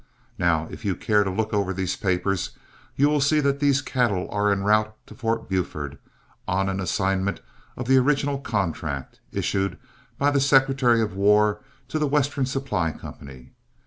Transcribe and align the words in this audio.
Now, 0.39 0.67
if 0.71 0.83
you 0.83 0.95
care 0.95 1.23
to 1.23 1.29
look 1.29 1.53
over 1.53 1.71
these 1.73 1.95
papers, 1.95 2.57
you 2.95 3.07
will 3.07 3.21
see 3.21 3.39
that 3.41 3.59
these 3.59 3.83
cattle 3.83 4.27
are 4.31 4.51
en 4.51 4.63
route 4.63 4.91
to 5.05 5.13
Fort 5.13 5.47
Buford, 5.47 5.99
on 6.47 6.69
an 6.69 6.79
assignment 6.79 7.39
of 7.77 7.87
the 7.87 7.97
original 7.97 8.39
contract, 8.39 9.19
issued 9.31 9.77
by 10.17 10.31
the 10.31 10.41
secretary 10.41 11.03
of 11.03 11.15
war 11.15 11.61
to 11.87 11.99
The 11.99 12.07
Western 12.07 12.47
Supply 12.47 12.89
Company. 12.89 13.51